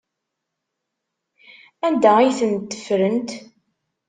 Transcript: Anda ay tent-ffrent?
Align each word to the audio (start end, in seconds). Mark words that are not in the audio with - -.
Anda 1.87 2.11
ay 2.17 2.31
tent-ffrent? 2.39 3.29